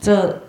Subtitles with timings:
[0.00, 0.42] 这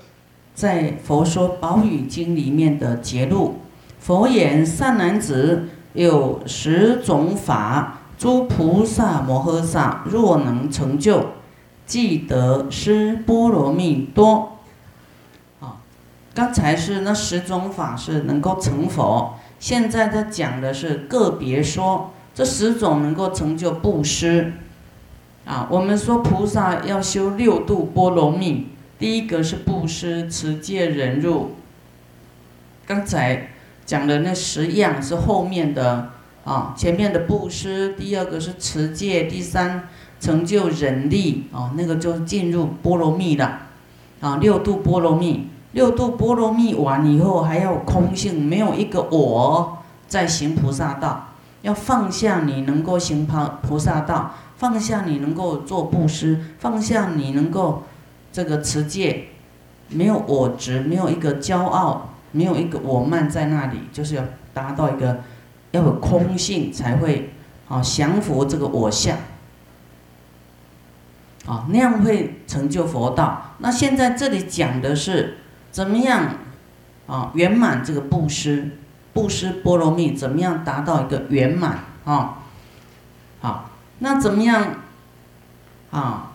[0.53, 3.59] 在《佛说宝语经》里面的节录，
[3.99, 11.27] 佛言：善男子，有十种法，诸菩萨摩诃萨若能成就，
[11.85, 14.57] 即得施波罗蜜多。
[15.59, 15.81] 啊，
[16.33, 24.53] 刚才是那十种法是能够成佛，现在他讲的是个别说，这十种能够成就布施。
[25.45, 28.67] 啊，我们说菩萨要修六度波罗蜜，
[28.99, 31.51] 第一个是布施、持戒、忍辱。
[32.85, 33.47] 刚才
[33.85, 36.09] 讲的那十样是后面的
[36.43, 39.87] 啊，前面的布施，第二个是持戒，第三
[40.19, 43.61] 成就忍力啊，那个就进入波罗蜜了。
[44.19, 49.77] 啊，六度波罗蜜，六度波罗蜜完以后还要空性，没有一个我
[50.09, 51.29] 在行菩萨道，
[51.61, 54.35] 要放下你能够行菩菩萨道。
[54.57, 57.83] 放下你能够做布施，放下你能够
[58.31, 59.27] 这个持戒，
[59.89, 65.21] 没有我执，没有一个骄傲，没有一个我慢在那里，就是要达到一个
[65.71, 67.33] 要有空性才会
[67.67, 69.17] 啊降服这个我相，
[71.45, 73.55] 啊那样会成就佛道。
[73.59, 75.37] 那现在这里讲的是
[75.71, 76.35] 怎么样
[77.07, 78.77] 啊圆满这个布施，
[79.13, 82.39] 布施波罗蜜怎么样达到一个圆满啊？
[83.41, 83.65] 好。
[84.01, 84.75] 那怎么样
[85.91, 86.31] 啊？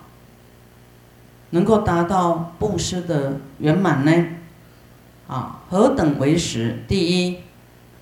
[1.54, 4.26] 能够达到布施的圆满呢？
[5.28, 6.82] 啊，何等为实？
[6.88, 7.38] 第一，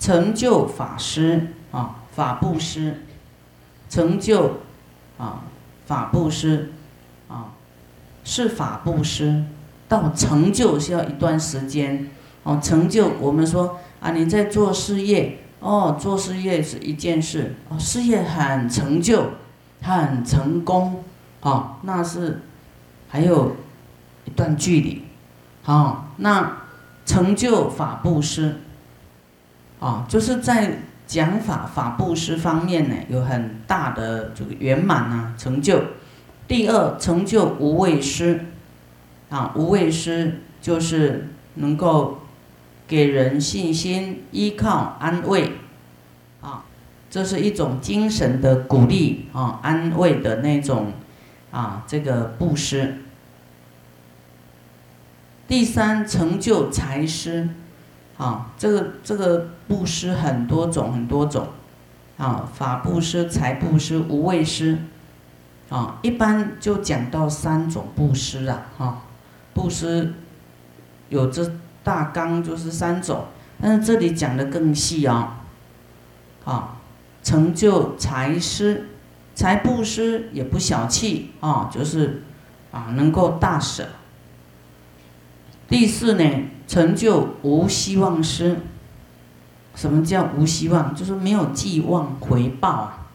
[0.01, 3.03] 成就法师啊，法布施，
[3.91, 4.61] 成就
[5.19, 5.45] 啊，
[5.85, 6.73] 法布施
[7.29, 7.53] 啊，
[8.25, 9.45] 是法布施，
[9.87, 12.09] 到成就需要一段时间
[12.45, 12.59] 哦。
[12.63, 19.27] 成就我们说啊，你在做事业哦，做事业是一件事哦，事业很成就。
[19.85, 21.03] 很成功，
[21.41, 22.41] 啊，那是
[23.13, 23.57] 还有
[24.25, 25.03] 一段距离，
[25.67, 26.63] 啊，那
[27.05, 28.57] 成就法布施，
[29.81, 35.79] 啊，就是在讲法法布施方面呢，有很大的这个圆满啊成就。
[36.49, 38.47] 第二，成就无畏施，
[39.29, 42.23] 啊，无畏施就是能够
[42.89, 45.53] 给人信心、依靠、安慰。
[46.41, 46.65] 啊
[47.11, 50.95] 这是一种精神的鼓励啊，安慰的那种
[51.53, 52.97] 啊，这个布施。
[55.47, 57.49] 第三，成就财施，
[58.17, 61.47] 啊，这个这个布施很多种很多种，
[62.17, 64.79] 啊，法布施、财布施、无畏施，
[65.69, 69.03] 啊，一般就讲到三种布施啊，哈，
[69.55, 70.15] 布施
[71.11, 71.53] 有这
[71.85, 73.27] 大纲就是三种，
[73.61, 75.45] 但是这里讲的更细啊，
[76.45, 76.79] 啊。
[77.25, 78.89] 成就财施，
[79.35, 82.23] 财布施也不小气啊，就是
[82.71, 83.89] 啊能够大舍。
[85.69, 86.25] 第四呢，
[86.69, 88.59] 成就无希望施。
[89.75, 90.95] 什么叫无希望？
[90.95, 93.07] 就是没有寄望回报啊，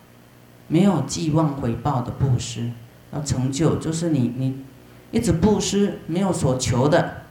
[0.67, 2.71] 没有寄望回报的布施，
[3.13, 4.63] 要成就就是你你
[5.11, 7.21] 一直布施，没有所求的，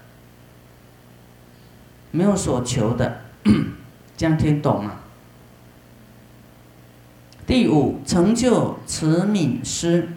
[2.13, 3.23] 没有所求的，
[4.17, 4.93] 这样听懂吗？
[7.47, 10.09] 第五，成就慈悯施，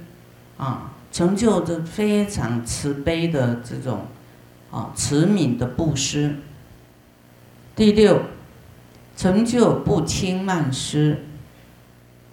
[0.58, 4.08] 啊，成就的非常慈悲的这种，
[4.72, 6.38] 啊，慈悯的布施。
[7.76, 8.24] 第六，
[9.16, 11.24] 成就不轻慢施，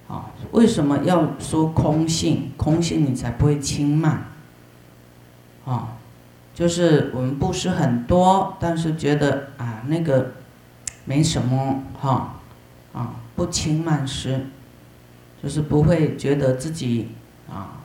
[0.09, 2.53] 啊，为什么要说空性？
[2.57, 4.29] 空性你才不会轻慢，
[5.67, 5.99] 啊，
[6.55, 10.33] 就是我们布施很多，但是觉得啊那个
[11.05, 12.37] 没什么，哈，
[12.95, 14.47] 啊，不轻慢施。
[15.43, 17.09] 就是不会觉得自己
[17.49, 17.83] 啊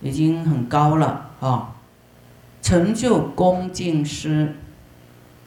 [0.00, 1.74] 已经很高了啊，
[2.62, 4.54] 成就恭敬师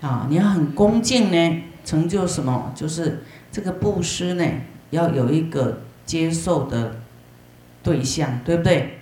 [0.02, 2.72] 啊，你要很恭敬呢，成就什么？
[2.76, 4.46] 就是这个布施呢，
[4.92, 6.98] 要有一个接受的
[7.82, 9.00] 对象，对不对？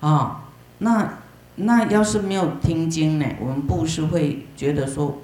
[0.00, 0.44] 啊，
[0.78, 1.18] 那
[1.56, 5.18] 那要是没有听经呢，我们布施会觉得说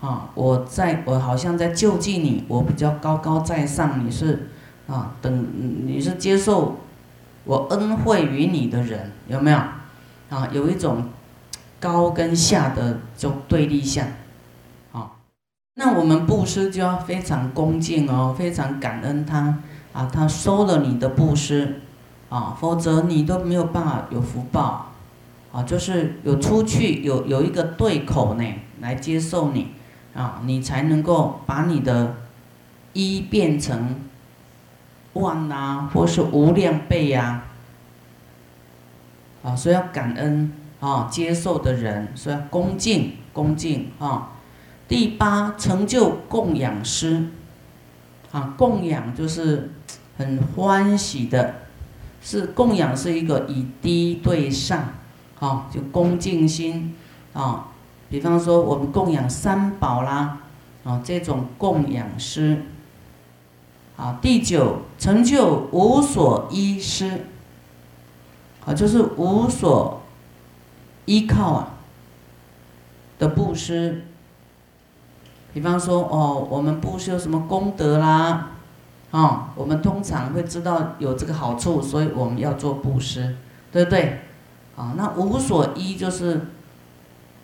[0.00, 4.48] 啊，我在我好像在救济你，我比较高高在上，你是。
[4.88, 5.46] 啊，等
[5.86, 6.78] 你是接受
[7.44, 9.58] 我恩惠于你的人，有没有？
[10.30, 11.04] 啊，有一种
[11.78, 14.06] 高跟下的这种对立相，
[14.92, 15.12] 啊，
[15.74, 19.58] 那我们布施就要非常恭敬哦，非常感恩他，
[19.92, 21.82] 啊，他收了你的布施，
[22.30, 24.92] 啊，否则你都没有办法有福报，
[25.52, 29.68] 啊，就是有出去有有一个对口呢来接受你，
[30.14, 32.14] 啊，你才能够把你的
[32.94, 33.94] 一变成。
[35.20, 37.44] 万呐，或是无量倍呀，
[39.42, 44.30] 啊，所以要感恩啊，接受的人，所以要恭敬恭敬啊。
[44.88, 47.26] 第八，成就供养师，
[48.32, 49.70] 啊，供养就是
[50.16, 51.54] 很欢喜的，
[52.22, 54.94] 是供养是一个以低对上，
[55.38, 56.94] 啊，就恭敬心
[57.32, 57.68] 啊。
[58.08, 60.38] 比方说我们供养三宝啦，
[60.84, 62.62] 啊，这种供养师。
[63.98, 67.26] 啊，第九，成就无所依施，
[68.64, 70.00] 啊，就是无所
[71.04, 71.70] 依靠啊
[73.18, 74.04] 的布施。
[75.52, 78.52] 比方说，哦，我们布施有什么功德啦？
[79.10, 83.34] 啊，我们通常会知道有这个好处，所以我们要做布施，
[83.72, 84.20] 对不对？
[84.76, 86.42] 啊，那无所依就是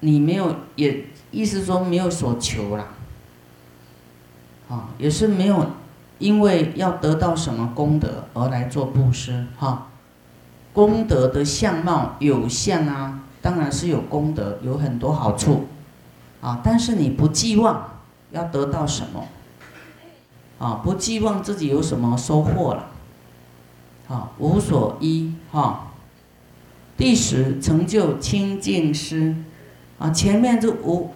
[0.00, 2.88] 你没有，也意思说没有所求啦。
[4.68, 5.66] 啊，也是没有，
[6.18, 9.88] 因为要得到什么功德而来做布施，哈。
[10.72, 15.66] 功德的相貌有相啊，当然是有功德，有很多好处，
[16.40, 17.90] 啊，但是你不寄望。
[18.30, 19.28] 要得到什么？
[20.58, 22.86] 啊，不寄望自己有什么收获了。
[24.08, 25.92] 啊，无所依哈。
[26.96, 29.36] 第十，成就清净师。
[30.00, 31.12] 啊，前面就无，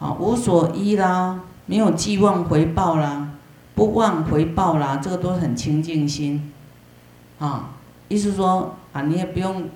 [0.00, 3.27] 啊，无所依啦，没有寄望回报啦，
[3.78, 6.52] 不忘回报啦，这个都很清净心。
[7.38, 7.70] 啊，
[8.08, 9.68] 意思说啊，你也不用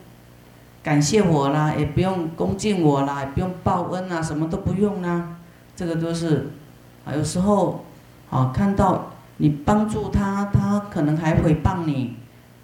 [0.82, 5.37] 感谢我啦，也不用恭敬我啦，也不用报恩啊，什么都不用啦，
[5.76, 6.50] 这个都是。
[7.04, 7.84] 啊，有时候，
[8.28, 12.16] 啊，看到你帮助他，他可能还回报你，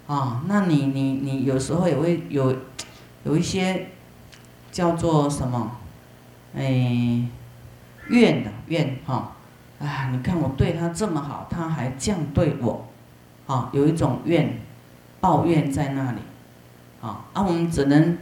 [0.07, 2.53] 啊，那你你你有时候也会有，
[3.23, 3.87] 有一些
[4.73, 5.71] 叫做什么，
[6.53, 7.23] 哎，
[8.09, 9.31] 怨的怨哈，
[9.79, 12.87] 啊，你看我对他这么好，他还这样对我，
[13.47, 14.59] 啊，有一种怨，
[15.19, 16.19] 抱怨在那里，
[17.01, 18.17] 啊，啊，我们只能，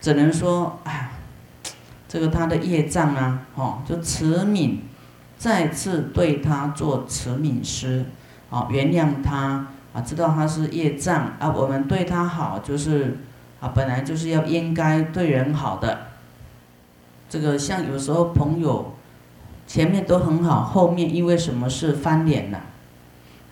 [0.00, 1.12] 只能说，哎，
[2.08, 4.78] 这个他的业障啊，哦，就慈悯。
[5.38, 8.04] 再次对他做慈悯师，
[8.48, 13.18] 啊，原谅他，啊，知道他是业障，啊，我们对他好，就是，
[13.58, 16.06] 啊，本来就是要应该对人好的。
[17.28, 18.94] 这个像有时候朋友，
[19.72, 22.60] 前面都很好，后面因为什么事翻脸了，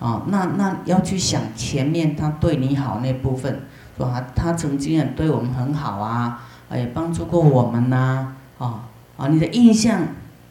[0.00, 3.62] 啊，那那要去想前面他对你好那部分，
[3.96, 6.42] 说他，他曾经也对我们很好啊，
[6.74, 8.82] 也帮助过我们呐，啊，
[9.16, 10.08] 啊，你的印象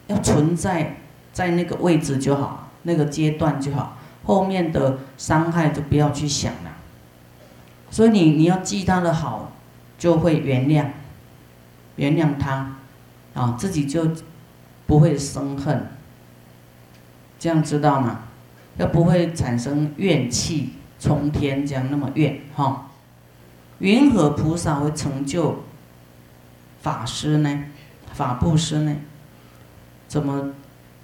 [0.08, 0.96] 要存在。
[1.32, 6.72] 在那个位置就好，那个阶段就好，后面的伤害就不要去想了。
[7.88, 9.52] 所以你你要记他的好，
[9.96, 10.86] 就会原谅，
[11.94, 12.72] 原谅他，
[13.32, 14.10] 啊，自己就
[14.90, 15.86] 不会生恨。
[17.38, 18.22] 这样知道吗？
[18.76, 22.90] 要不会产生怨气冲天，这样那么怨哈。
[23.78, 25.60] 云何菩萨会成就
[26.82, 27.66] 法师呢？
[28.12, 28.96] 法布施呢？
[30.08, 30.50] 怎么？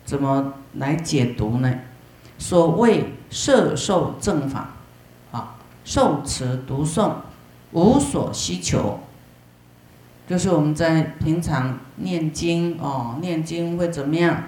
[0.05, 1.73] 怎么来解读呢？
[2.39, 4.71] 所谓摄受正法，
[5.31, 5.55] 啊，
[5.85, 7.13] 受持读诵，
[7.71, 8.99] 无所需求，
[10.27, 14.45] 就是我们在平常念经哦，念经会怎么样？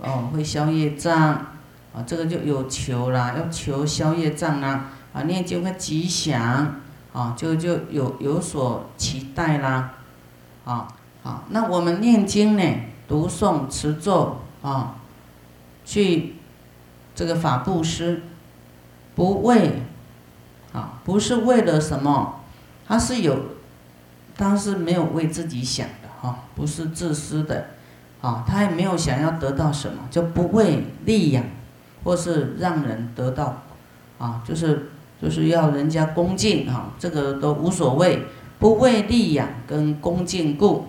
[0.00, 6.76] 哦，会消业障，啊，这个就有求啦，要求消业障啦，啊，念经会吉祥，
[7.12, 9.94] 啊，就就有有所期待啦，
[10.64, 10.88] 啊，
[11.22, 12.62] 好，那我们念经呢，
[13.06, 14.38] 读诵持咒。
[14.60, 14.96] 啊，
[15.84, 16.34] 去
[17.14, 18.24] 这个法布施，
[19.14, 19.82] 不为
[20.72, 22.40] 啊，不是为了什么，
[22.88, 23.38] 他是有，
[24.38, 27.66] 他是没有为自己想的哈，不是自私的，
[28.22, 31.44] 啊，他也没有想要得到什么，就不为利养，
[32.04, 33.62] 或是让人得到，
[34.18, 34.90] 啊，就是
[35.20, 38.22] 就是要人家恭敬哈，这个都无所谓，
[38.58, 40.86] 不为利养跟恭敬故，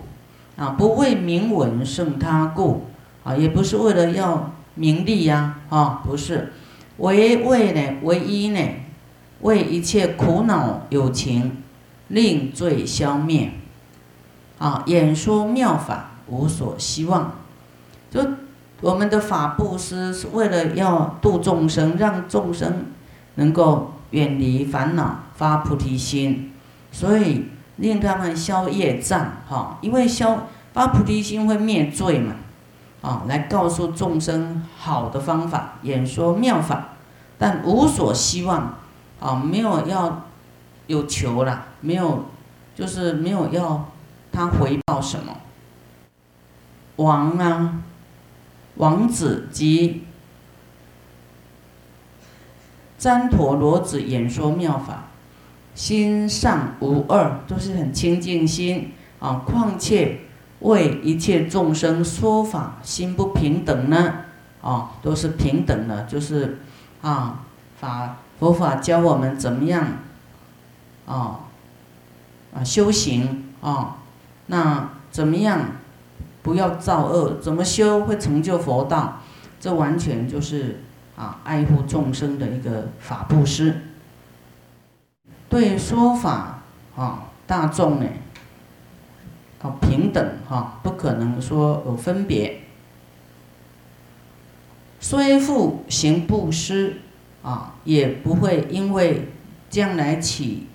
[0.56, 2.86] 啊，不为名闻胜他故。
[3.22, 6.54] 啊，也不是为了要名利呀，啊，不是，
[6.96, 8.58] 唯为呢，唯一呢，
[9.42, 11.59] 为一切苦恼有情
[12.10, 13.52] 令罪消灭，
[14.58, 17.32] 啊，演说妙法无所希望，
[18.10, 18.20] 就
[18.80, 22.86] 我们的法布施是为了要度众生，让众生
[23.36, 26.52] 能够远离烦恼，发菩提心，
[26.92, 32.34] 所以令他们消业障，哈，因为消发菩提心会灭罪嘛。
[33.02, 36.88] 啊，来告诉众生好的方法，演说妙法，
[37.38, 38.74] 但无所希望，
[39.18, 40.26] 啊，没有要
[40.90, 42.24] 有求了，没有，
[42.74, 43.88] 就是没有要
[44.32, 45.36] 他回报什么。
[46.96, 47.82] 王啊，
[48.74, 50.02] 王子及
[52.98, 55.04] 旃陀罗子演说妙法，
[55.76, 59.44] 心上无二，都是很清净心啊。
[59.46, 60.22] 况且
[60.58, 64.24] 为一切众生说法，心不平等呢？
[64.60, 66.58] 啊，都是平等的，就是
[67.00, 67.44] 啊，
[67.78, 69.86] 法佛法教我们怎么样
[71.10, 71.40] 啊
[72.54, 73.96] 啊修行啊，
[74.46, 75.72] 那怎么样
[76.42, 77.40] 不要造恶？
[77.40, 79.20] 怎么修会成就佛道？
[79.58, 80.80] 这完全就是
[81.16, 83.82] 啊爱护众生的一个法布施。
[85.48, 86.60] 对说法
[86.96, 88.06] 啊，大众呢，
[89.60, 92.60] 啊平等哈，不可能说有分别。
[95.00, 97.00] 虽复行布施
[97.42, 99.28] 啊，也不会因为
[99.68, 100.68] 将来起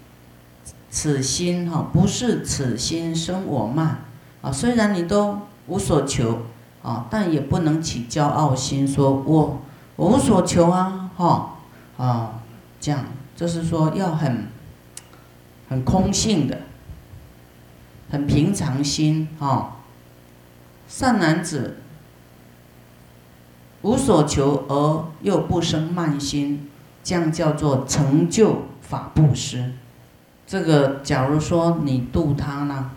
[0.96, 4.06] 此心哈，不是此心生我慢
[4.42, 4.50] 啊。
[4.50, 6.44] 虽然你都无所求
[6.82, 9.62] 啊，但也不能起骄傲心，说我
[9.98, 11.58] 我无所求啊，哈
[11.98, 12.40] 啊，
[12.80, 13.04] 这样
[13.36, 14.48] 就是说要很。
[15.68, 16.60] 很空性的，
[18.12, 19.78] 很平常心哈。
[20.88, 21.78] 善男子
[23.82, 26.70] 无所求而又不生慢心，
[27.04, 29.74] 这样叫做成就法布施。
[30.48, 32.92] 这个假如说你度他呢，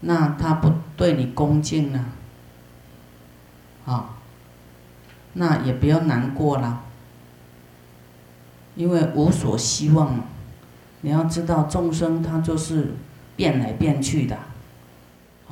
[0.00, 2.04] 那他不对你恭敬呢，
[3.86, 4.16] 啊，
[5.34, 6.82] 那也不要难过了，
[8.76, 10.20] 因为无所希望。
[11.02, 12.94] 你要知道，众生他就是
[13.36, 14.38] 变来变去的。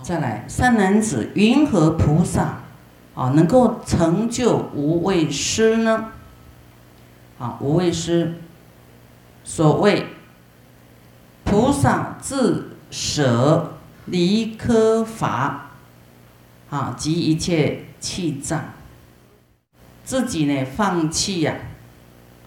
[0.01, 2.61] 再来，善男子云何菩萨
[3.15, 6.09] 啊能够成就无畏施呢？
[7.39, 8.37] 啊，无畏施，
[9.45, 10.07] 所谓
[11.45, 13.75] 菩萨自舍
[14.07, 15.71] 离科法
[16.71, 18.61] 啊及一切气障，
[20.05, 21.55] 自己呢放弃呀。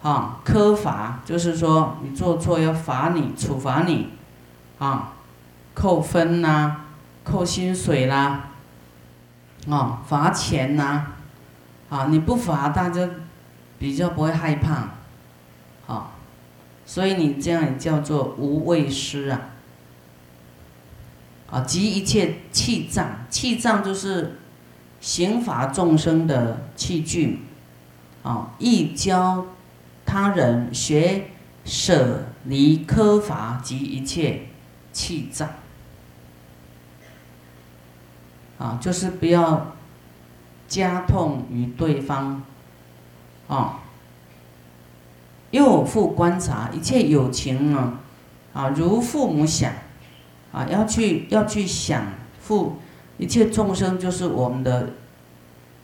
[0.02, 4.10] 啊，科罚就是说你做错要罚你、处罚你，
[4.78, 5.14] 啊，
[5.74, 6.82] 扣分呐，
[7.24, 8.50] 扣薪水啦，
[9.68, 11.08] 啊，罚钱呐，
[11.90, 13.10] 啊，你不罚大家
[13.80, 14.90] 比较不会害怕，
[15.92, 16.12] 啊，
[16.86, 19.50] 所以你这样也叫做无畏施啊，
[21.50, 24.40] 啊，及一切器障，器障就是
[25.02, 27.40] 刑罚众生的器具，
[28.24, 29.48] 啊，易教。
[30.08, 31.30] 他人学
[31.66, 34.50] 舍离科法及一切
[34.94, 35.50] 气障，
[38.60, 39.74] 啊，就是不要
[40.68, 42.44] 加痛于对方，
[43.48, 43.80] 啊，
[45.56, 48.00] 又复观察一切有情啊，
[48.54, 49.72] 啊，如父母想，
[50.52, 52.04] 啊，要去要去想
[52.42, 52.78] 父
[53.18, 54.90] 一切众生就是我们的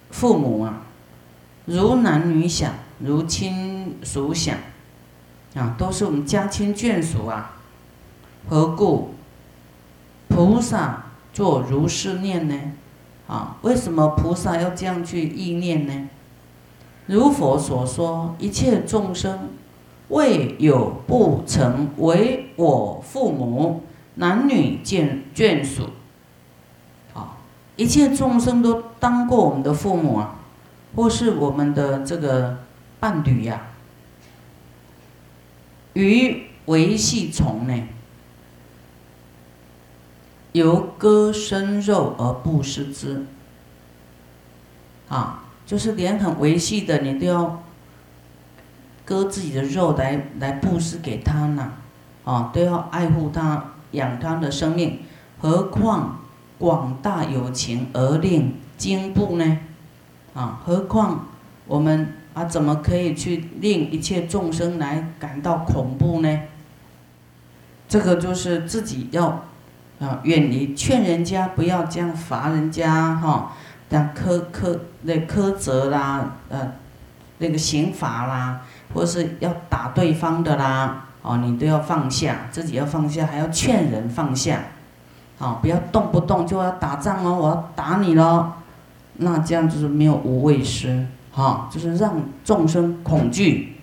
[0.10, 0.82] 父母啊，
[1.66, 2.74] 如男女想。
[3.04, 4.56] 如亲属想，
[5.56, 7.58] 啊，都是我们家亲眷属啊。
[8.48, 9.16] 何故
[10.28, 12.56] 菩萨做如是念呢？
[13.28, 16.10] 啊，为什么菩萨要这样去意念呢？
[17.05, 19.50] 如佛所说，一切众生
[20.10, 23.84] 未有不曾为我父母、
[24.15, 25.89] 男女眷眷属，
[27.13, 27.38] 啊，
[27.75, 30.36] 一切众生都当过我们的父母啊，
[30.96, 32.58] 或是我们的这个。
[33.01, 33.60] 伴侣呀，
[35.93, 37.88] 于维系虫呢，
[40.51, 43.25] 由割生肉而不食之。
[45.10, 47.63] 啊，就是连很维系的，你都要
[49.06, 51.72] 割自己的肉来来布施给他呢，
[52.25, 55.00] 啊，都要爱护他，养他的生命，
[55.40, 56.20] 何况
[56.60, 59.60] 广大有情而令惊怖呢？
[60.34, 61.28] 啊，何况
[61.66, 62.16] 我们。
[62.34, 66.40] 啊，怎么可以去令一切众生来感到恐怖呢？
[67.90, 69.44] 这个就是自己要
[70.00, 73.54] 啊远离，劝人家不要这样罚人家哈，
[73.96, 76.74] 样苛苛那苛责啦，呃，
[77.38, 78.62] 那个刑罚啦，
[78.94, 84.60] 或是要打对方的啦，哦，你都要放下，自己要放下，还要劝人放下，
[85.38, 88.52] 好，不要动不动就要打仗哦，我要打你喽，
[89.18, 91.08] 那这样就是没有无畏施。
[91.34, 93.78] 哈，就是让众生恐惧，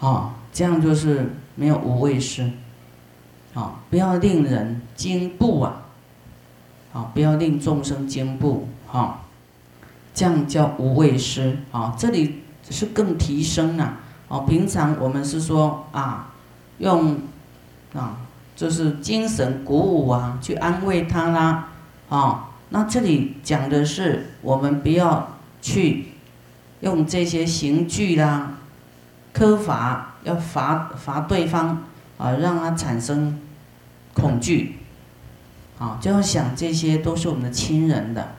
[0.00, 2.50] 哈，这样就是没有无畏施，
[3.52, 5.83] 好，不要令人惊怖啊，
[6.94, 9.20] 啊，不要令众生惊怖，哈，
[10.14, 13.98] 这样叫无畏施，啊，这里是更提升了，
[14.28, 16.32] 哦，平常我们是说啊，
[16.78, 17.18] 用
[17.92, 18.16] 啊，
[18.56, 21.68] 就是精神鼓舞啊，去安慰他啦，
[22.08, 25.28] 啊，那这里讲的是我们不要
[25.60, 26.06] 去。
[26.80, 28.58] 用这些刑具啦，
[29.32, 31.82] 苛罚要罚罚对方，
[32.18, 33.40] 啊，让他产生
[34.12, 34.80] 恐惧，
[35.78, 38.34] 啊，就要想这些都是我们的亲人的，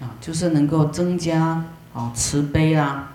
[0.00, 3.08] 啊，就是能够增加啊慈悲啦。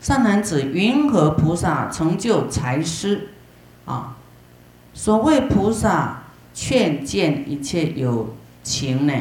[0.00, 3.30] 善男子，云何菩萨成就财施？
[3.84, 4.16] 啊，
[4.94, 6.22] 所谓菩萨
[6.54, 9.14] 劝见一切有情呢，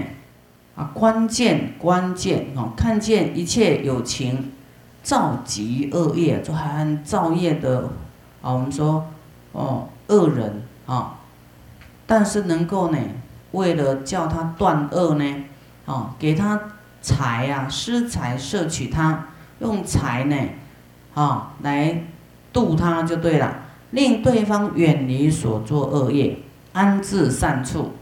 [0.76, 4.52] 啊，关键关键哦，看见一切有情
[5.02, 7.90] 造极恶业，就含造业的
[8.42, 9.08] 啊，我们说
[9.54, 11.17] 哦恶人啊，
[12.08, 12.98] 但是能够呢，
[13.52, 15.44] 为了叫他断恶呢，
[15.86, 16.60] 啊，给他
[17.02, 19.28] 财啊，施财摄取他，
[19.60, 20.36] 用财呢。
[21.14, 22.04] 啊，来
[22.54, 26.38] 度他就对了，令对方远离所作恶业，
[26.74, 27.94] 安置善处。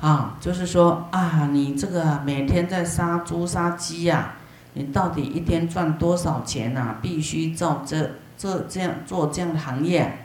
[0.00, 4.34] 啊，就是说啊，你这个每天在杀猪杀鸡呀，
[4.74, 6.98] 你到底一天赚多少钱呐？
[7.02, 10.18] 必须照这这这样做这样的行业，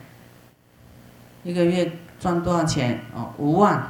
[1.43, 1.91] 一个月
[2.23, 3.01] 赚多少钱？
[3.13, 3.85] 哦，五万。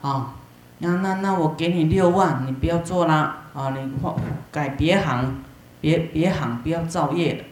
[0.00, 0.32] 啊，
[0.78, 3.42] 那那那我给你六万，你不要做啦。
[3.52, 4.14] 啊，你换
[4.50, 5.42] 改别行。
[5.82, 7.46] 别别行，不要造业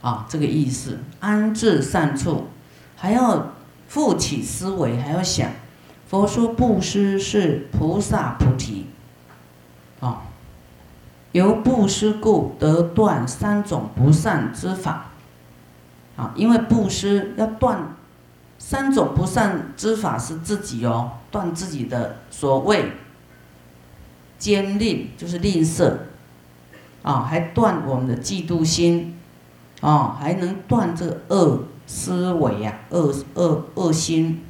[0.00, 1.00] 啊，这个意思。
[1.18, 2.46] 安置善处，
[2.94, 3.48] 还要
[3.88, 5.50] 复起思维，还要想。
[6.06, 8.86] 佛说布施是菩萨菩提，
[9.98, 10.22] 啊，
[11.32, 15.06] 由布施故得断三种不善之法，
[16.16, 17.95] 啊，因为布施要断
[18.68, 22.90] 三种不善之法是自己哦，断自己的所谓
[24.38, 25.92] 坚吝，就是吝啬。
[27.02, 29.16] 啊，还断我们的嫉妒心，
[29.80, 34.42] 啊，还能断这恶思维呀，恶恶恶心。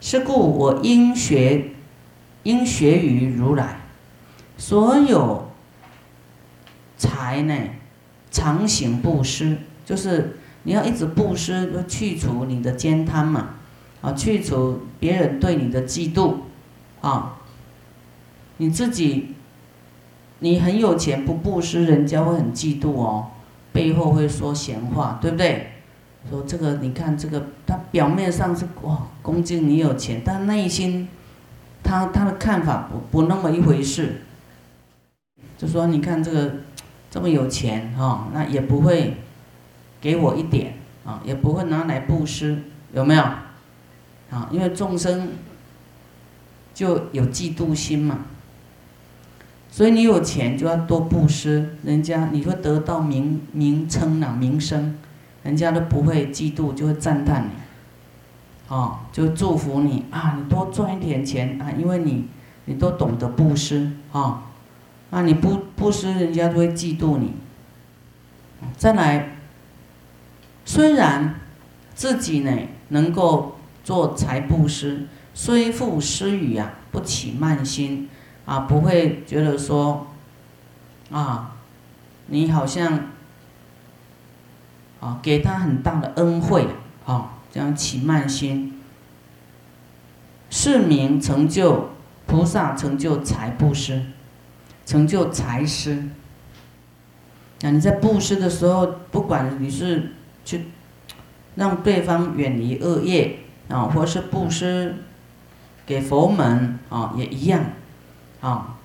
[0.00, 1.72] 是故我应学，
[2.44, 3.80] 应学于如来。
[4.56, 5.50] 所有
[6.96, 7.54] 财呢，
[8.30, 13.54] 常行布施，就是你要一直布施，去除你的奸贪嘛，
[14.02, 16.34] 啊，去除别人对你的嫉妒，
[17.00, 17.36] 啊，
[18.58, 19.28] 你自己。
[20.40, 23.28] 你很有钱不布施，人家会很嫉妒哦，
[23.72, 25.68] 背后会说闲话，对不对？
[26.28, 31.08] 说这个，你看这个，他表面上是哇恭敬你有钱，但内心
[31.82, 34.22] 他他的看法不不那么一回事。
[35.56, 36.56] 就说你看这个
[37.10, 39.16] 这么有钱哈，那也不会
[40.04, 40.74] 给我一点
[41.06, 42.58] 啊，也不会拿来布施，
[42.92, 43.22] 有没有？
[43.22, 45.30] 啊，因为众生
[46.74, 48.18] 就有嫉妒心嘛。
[49.70, 54.94] 所以你有钱就要多布施，人家你会得到名名称啊名声，
[55.42, 57.50] 人家都不会嫉妒，就会赞叹你，
[58.68, 62.28] 哦，就祝福你啊，你多赚一点钱啊，因为你
[62.66, 64.42] 你都懂得布施啊，
[65.10, 67.32] 啊你不布施，人家就会嫉妒你。
[68.76, 69.36] 再来，
[70.64, 71.40] 虽然
[71.94, 72.50] 自己呢
[72.88, 78.08] 能够做财布施，虽复施语啊，不起慢心。
[78.46, 80.06] 啊，不会觉得说，
[81.10, 81.56] 啊，
[82.26, 83.06] 你好像，
[85.00, 86.66] 啊，给他很大的恩惠，
[87.06, 88.82] 啊，这样起慢心，
[90.50, 91.88] 是名成就
[92.26, 94.02] 菩萨成就财布施，
[94.84, 96.10] 成就财施。
[97.62, 100.12] 那你在布施的时候，不管你是
[100.44, 100.66] 去
[101.54, 104.96] 让对方远离恶业，啊，或是布施
[105.86, 107.64] 给佛门，啊，也一样。
[108.40, 108.76] 啊，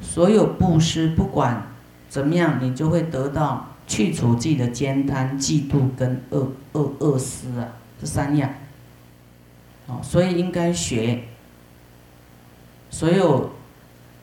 [0.00, 1.66] 所有布施不管
[2.08, 7.68] 怎么样，你就会得到去除自己的奸贪、嫉妒跟恶恶恶思啊，
[8.00, 8.48] 这三样。
[9.86, 11.24] 哦，所以应该学
[12.88, 13.50] 所有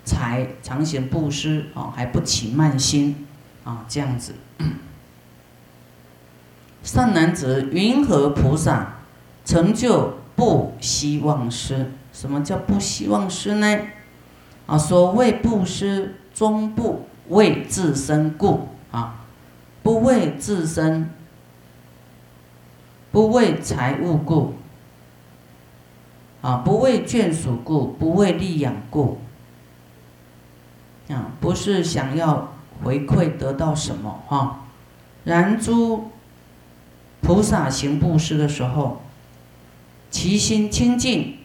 [0.03, 3.27] 财常行布施哦，还不起慢心
[3.63, 4.33] 啊，这样子。
[6.83, 8.95] 善男子，云何菩萨
[9.45, 11.91] 成就不希望施？
[12.11, 13.79] 什么叫不希望施呢？
[14.65, 19.25] 啊，所谓不施，终不为自身故啊，
[19.83, 21.09] 不为自身，
[23.11, 24.55] 不为财物故
[26.41, 29.19] 啊，不为眷属故，不为利养故
[31.09, 34.61] 啊，不是想要回馈得到什么哈。
[35.23, 36.11] 然诸
[37.21, 39.01] 菩萨行布施的时候，
[40.09, 41.35] 其心清净。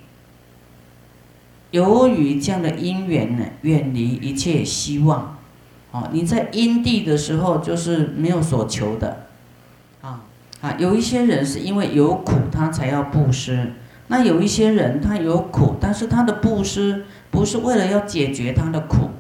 [1.71, 5.37] 由于这样的因缘呢，远离一切希望，
[5.91, 9.27] 哦，你在因地的时候就是没有所求的，
[10.01, 10.23] 啊
[10.61, 13.73] 啊，有一些人是因为有苦他才要布施，
[14.07, 19.11] 那有一些人他有苦，但是他的布施不是为了要解决他的苦，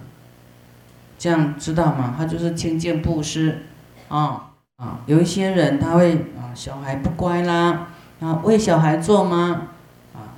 [1.19, 2.15] 这样知道吗？
[2.17, 3.65] 他就是清净布施，
[4.09, 4.54] 啊。
[4.77, 7.87] 啊，有一些人他会啊，小孩不乖啦，
[8.19, 9.69] 啊，为小孩做吗？
[10.13, 10.35] 啊，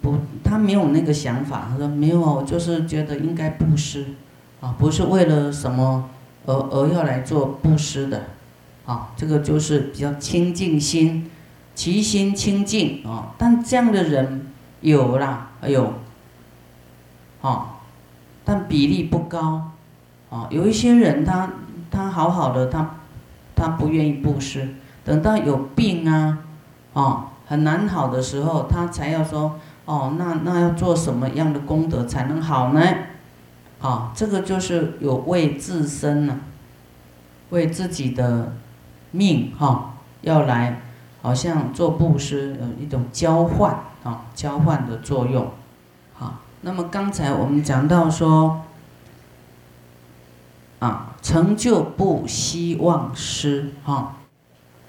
[0.00, 4.06] 不，他没有那个想法，他说没有，就是觉得应该布施，
[4.60, 6.08] 啊，不是为了什么
[6.46, 8.22] 而而要来做布施的，
[8.86, 11.28] 啊，这个就是比较清净心，
[11.74, 14.46] 其心清净啊，但这样的人
[14.82, 15.94] 有啦，有，
[17.42, 17.78] 啊，
[18.44, 19.72] 但比例不高，
[20.30, 21.50] 啊，有一些人他
[21.90, 22.98] 他好好的他。
[23.64, 24.74] 他不愿意布施，
[25.06, 26.38] 等到有病啊，
[26.92, 32.82] 哦，很难好的时候，他才要说，哦，那那要做什么样的功德才能好呢？
[33.80, 36.40] 啊，这个就是有为自身呢，
[37.48, 38.52] 为自己的
[39.12, 40.82] 命哈，要来
[41.22, 45.48] 好像做布施，有一种交换啊，交换的作用。
[46.12, 48.60] 好，那么刚才我们讲到说。
[50.84, 54.16] 啊，成就不希望失哈，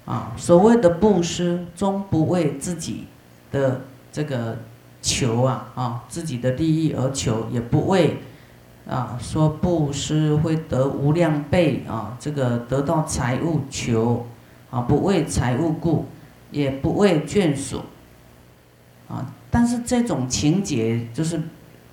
[0.04, 3.06] 啊，所谓的布施，终不为自己
[3.50, 3.80] 的
[4.12, 4.58] 这个
[5.00, 8.18] 求啊啊，自己的利益而求，也不为
[8.86, 14.26] 啊说布施会得无量倍啊，这个得到财物求
[14.70, 16.04] 啊，不为财物故，
[16.50, 17.80] 也不为眷属
[19.08, 21.40] 啊，但是这种情节就是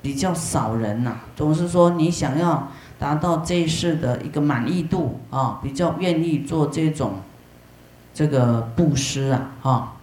[0.02, 2.68] 比较少人呐，总是说你想要。
[3.00, 7.16] 达到这一世的一个满意度啊，比较愿意做这种
[8.14, 9.94] 这个布施啊，哈，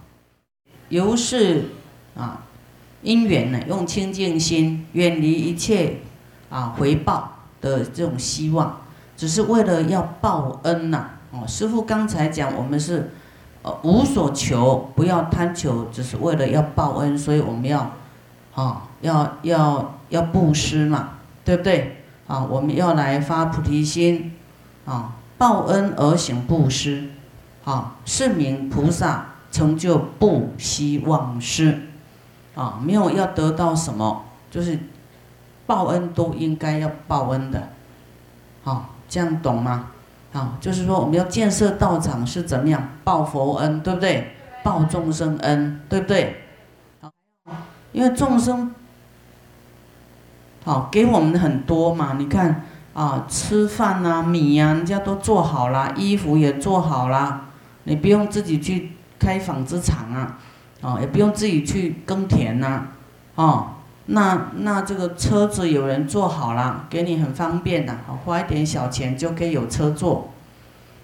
[0.89, 1.69] 由是
[2.15, 2.43] 啊
[3.01, 5.97] 因缘呢，用清净心远离一切
[6.49, 8.81] 啊回报的这种希望，
[9.17, 11.11] 只是为了要报恩呐。
[11.31, 13.11] 哦，师父刚才讲，我们是
[13.61, 17.89] 呃无所求，不要贪求，只是为了要报恩，所以我们要
[18.53, 21.13] 啊要要要布施嘛，
[21.45, 22.00] 对不对？
[22.31, 24.33] 啊，我们要来发菩提心，
[24.85, 27.09] 啊，报恩而行布施，
[27.65, 31.77] 啊，是名菩萨成就不希望施，
[32.55, 34.79] 啊，没有要得到什么，就是
[35.65, 37.67] 报恩都应该要报恩的，
[38.63, 39.87] 好，这样懂吗？
[40.31, 44.31] 啊，就是说我们要建设道场是怎么样报佛恩，对不对？
[44.63, 46.43] 报众生恩，对不对？
[47.91, 48.73] 因为众生。
[50.63, 52.15] 好，给我们很多嘛？
[52.19, 57.45] 你看啊，吃饭呐，米呀，人家都做好了，衣服也做好了，
[57.85, 60.37] 你不用自己去开纺织厂啊，
[60.81, 62.83] 哦，也不用自己去耕田呐，
[63.35, 63.69] 哦，
[64.05, 67.95] 那那这个车子有人做好了，给你很方便的，
[68.25, 70.29] 花一点小钱就可以有车坐，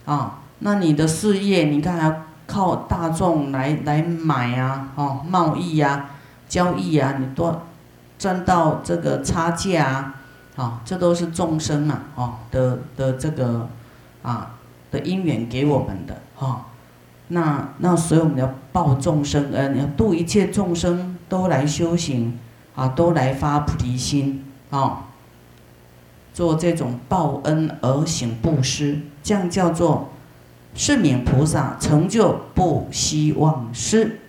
[0.05, 2.15] 啊，那你的事业，你看还要
[2.45, 6.05] 靠大众来来买啊，哦，贸易呀，
[6.47, 7.63] 交易呀，你多。
[8.17, 10.15] 赚到这个差价啊，
[10.55, 13.67] 啊，这都是众生嘛，哦的的这个
[14.23, 14.55] 啊
[14.91, 16.65] 的因缘给我们的，哈，
[17.27, 22.37] 那那所以我们要报众生恩，要度一切众生都来修行，
[22.75, 25.07] 啊，都来发菩提心，啊，
[26.33, 30.09] 做这种报恩而行布施，这样叫做
[30.73, 34.21] 是名菩萨成就不希望施。